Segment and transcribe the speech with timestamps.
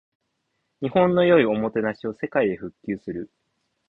[0.81, 3.31] 日本の良いおもてなしを世界へ普及する